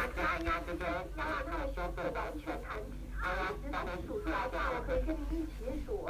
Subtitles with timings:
[0.00, 2.92] 下次按压之间要让他的胸部完全弹起。
[3.20, 6.08] 按压直到你数出来的话，我可以跟你一起数。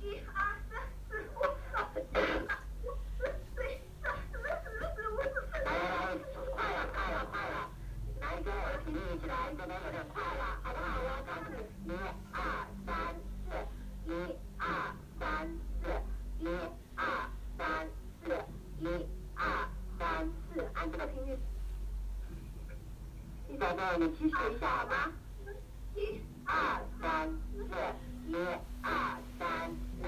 [0.00, 0.38] 一二
[0.70, 0.78] 三
[1.10, 1.50] 四五六
[2.06, 2.14] 七
[2.46, 2.54] 八
[2.84, 5.26] 九十十一十二十三十四十五十
[5.58, 5.66] 六。
[5.66, 5.74] 哎，
[6.54, 7.66] 快了快了快了！
[8.20, 11.02] 来，跟我的频率一起来，这边有点快了，好不好？
[11.02, 11.98] 我要告诉你，一
[12.30, 12.38] 二
[12.86, 12.94] 三
[13.42, 13.50] 四，
[14.06, 14.14] 一
[14.56, 15.50] 二三
[15.82, 15.90] 四，
[16.38, 16.46] 一
[16.94, 17.02] 二
[17.58, 17.90] 三
[18.22, 18.30] 四，
[18.78, 18.86] 一
[19.34, 19.66] 二
[19.98, 21.36] 三四，按这个频率。
[23.47, 25.12] 你在这，你去数一下好吗？
[25.96, 27.64] 一二三四，
[28.28, 28.36] 一
[28.82, 30.06] 二三四。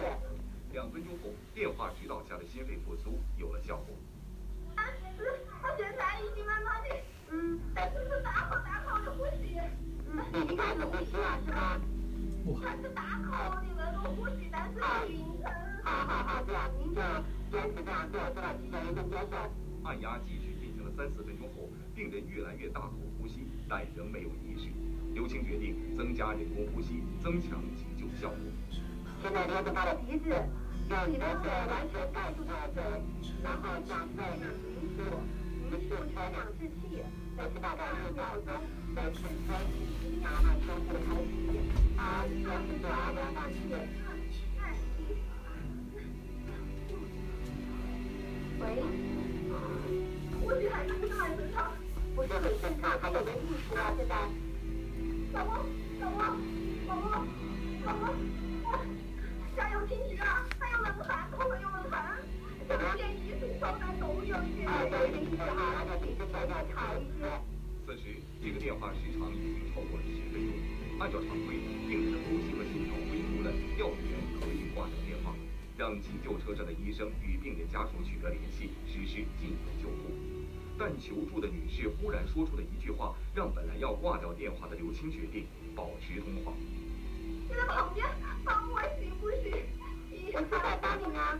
[0.72, 3.96] 两分钟后，电话指导下的心肺复苏有了效果。
[4.76, 4.86] 三
[5.18, 5.26] 四，
[5.60, 6.88] 他现在已经慢慢的，
[7.32, 9.58] 嗯，但是是大口大口的呼吸，
[10.06, 11.80] 嗯，已经开始呼吸了是吧？
[12.62, 14.78] 他是大口的那种呼吸，但是
[15.12, 15.50] 匀称。
[15.82, 17.02] 好好好，这样您就
[17.50, 19.36] 坚持这样做，做到急诊医生接受。
[19.82, 21.59] 按压继续进行了三四分钟后，
[22.00, 24.70] 病人越来越大口呼吸，但仍没有意识。
[25.12, 28.38] 刘青决定增加人工呼吸，增强急救效果。
[29.20, 30.30] 现在捏着他的鼻子，
[30.88, 32.82] 用你的嘴完全盖住他的嘴，
[33.44, 35.04] 然后将肺急速、
[35.68, 37.04] 急速吹两次气，
[37.36, 38.48] 维持大概六秒钟，
[38.96, 39.52] 再轻吹，
[40.00, 41.28] 一定要让胸部开启。
[41.98, 43.56] 好，坚持做，不要放弃。
[48.58, 48.64] 喂，
[50.40, 51.09] 呼吸还是不是很正常？
[52.30, 54.14] 不是很正常，还有点意识啊，现在。
[55.34, 55.66] 老公，
[55.98, 56.22] 老公，
[56.86, 57.10] 老公，
[57.82, 58.14] 老公，
[59.56, 60.46] 加油，继续啊！
[60.60, 62.22] 还有冷汗，头上有冷汗，
[62.70, 64.62] 有点意识，手在动，有一点。
[64.62, 67.26] 啊，有一点意识哈，那就比之前要差一些。
[67.84, 70.54] 此时，这个电话时长已经超过了十分钟。
[71.02, 71.58] 按照常规，
[71.90, 75.34] 病人的呼吸和心跳恢复了，调度员可以挂掉电话，
[75.76, 80.14] 让急救车上的医生与病人家属取得联系，实施紧急救护。
[80.80, 85.44] 但求助的女士忽然说出的一句话，让本来要挂掉电话的刘青决定
[85.76, 86.54] 保持通话。
[87.20, 88.08] 你在旁边
[88.42, 89.52] 帮我行不行？
[90.32, 91.36] 我是在帮你啊。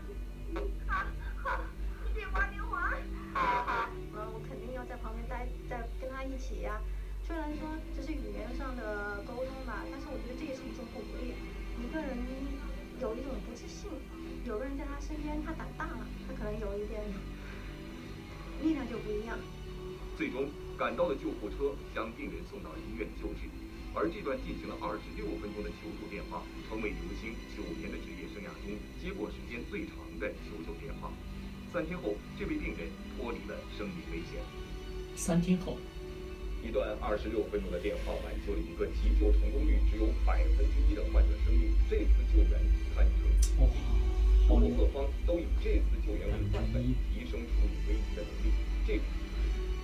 [0.86, 1.06] 好，
[1.42, 1.60] 好，
[2.04, 2.92] 你别挂电话。
[3.32, 3.88] 好好。
[4.12, 6.78] 呃，我肯定要在旁边待，在跟他一起呀。
[7.24, 7.64] 虽然说
[7.96, 11.32] 这是语言上的沟通吧，但是我觉得这也是一种鼓励。
[11.80, 12.12] 一个人
[13.00, 13.88] 有一种不自信，
[14.44, 17.00] 有个人在他身边，他胆大了，他可能有一点。
[18.62, 19.38] 力量就不一样。
[20.16, 23.48] 最终赶到的救护车将病人送到医院救治，
[23.94, 31.10] 而这段进行了二十六分钟的求助电话，成为刘星九年的职业生涯中接过时间最长的求救电话。
[31.72, 34.42] 三天后，这位病人脱离了生命危险。
[35.16, 35.78] 三天后，
[36.60, 41.72] 一段二十六分钟的电话挽救了一个急救成功率只有百分之一的患者生命。
[41.88, 42.39] 这次救
[44.50, 46.82] 中国各方都以这次救援为范本，
[47.14, 48.50] 提升处理危机的能力。
[48.84, 49.02] 这个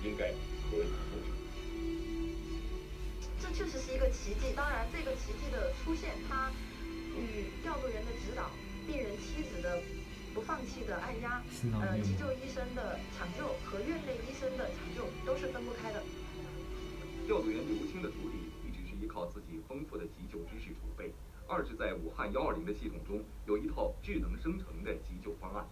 [0.03, 0.27] 应该
[0.67, 1.31] 可以复制。
[3.39, 4.51] 这确实是一个奇迹。
[4.57, 6.51] 当然，这个奇迹的出现，它
[7.15, 8.51] 与调度员的指导、
[8.85, 9.79] 病人妻子的
[10.35, 11.41] 不放弃的按压、
[11.79, 16.03] 呃急救医生的抢救和院内医生的抢救都是分不开的。
[17.25, 21.13] 调度员刘青的助理一直是依靠自己丰富的急救知识储备。
[21.47, 25.65] 二是在武汉幺二零的系统中有一套智能生成的急救方案。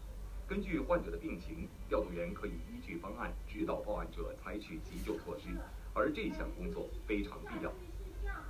[0.48, 5.50] 根据患者的病情，调度员可以依据方案指导报案者采取急救措施，
[5.94, 7.72] 而这项工作非常必要。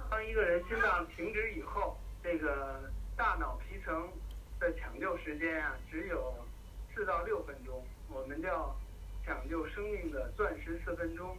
[0.10, 4.08] 当一个人心脏停止以后，这个大脑皮层
[4.60, 6.34] 的抢救时间啊，只有
[6.94, 8.76] 四到六分钟，我们叫
[9.26, 11.36] 抢救生命的钻石四分钟。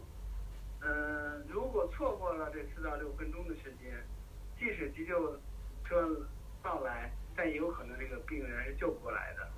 [0.80, 4.04] 嗯，如果错过了这四到六分钟的时间，
[4.58, 5.38] 即使急救
[5.88, 6.26] 车
[6.62, 9.48] 到来，但也有可能这个病人是救不过来的。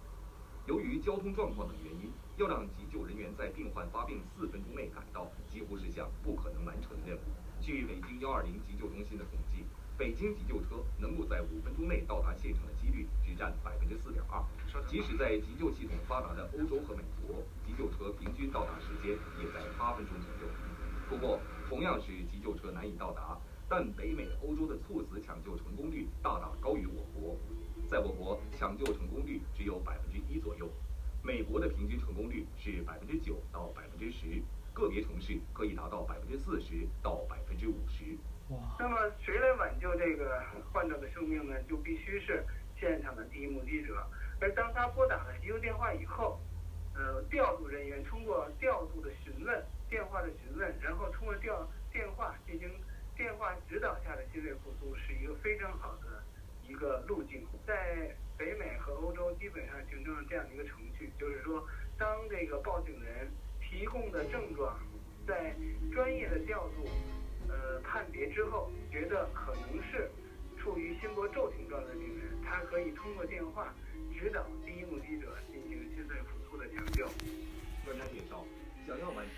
[0.67, 7.21] 由于交通状况等原因，要让急救人员在病患发病四分钟内赶到，几乎是项不可能完成的任务。
[7.59, 9.65] 据北京幺二零急救中心的统计，
[9.97, 14.45] 北京急救车能够在五分钟内到达现场的几率只占百分之四点二。
[14.87, 20.53] 即使在急救系统发达的欧洲和美国，急救车平均到达时间也在八分钟左右。
[21.09, 23.39] 不过，同样是急救车难以到达，
[23.69, 27.37] 但北美、欧洲的猝死抢救成功率大大高于我国。
[27.87, 30.69] 在我国，抢救成功率只有百分之一左右，
[31.23, 34.43] 美国的平均成功率是百分之九到百分之十，
[34.75, 38.05] 个别城市可以达到百分之四十到百分之五十。
[38.51, 38.59] 哇！
[38.79, 41.63] 那么谁来挽救这个患者的生命呢？
[41.63, 42.45] 就必须是
[42.79, 44.07] 现场的第一目击者。
[44.41, 46.39] 而当他拨打了急救电话以后，
[46.95, 52.71] 呃，调度人员通过调度的询问、电话的询问，然后通过调电话进行
[53.17, 56.23] 电话指导下的心肺复苏，是一个非常好的。
[56.69, 63.31] 一个路径，在北美和欧洲基本上形成了这样的一个程序，就是说，当这个报警人
[63.61, 64.79] 提供的症状
[65.27, 65.55] 在
[65.93, 66.89] 专业的调度
[67.49, 70.11] 呃判别之后，觉得可能是
[70.59, 73.73] 处于心搏骤停状态的病人，他可以通过电话
[74.19, 77.07] 指导第一目击者进行心肺复苏的抢救。
[77.85, 78.45] 专家介绍，
[78.87, 79.25] 想要满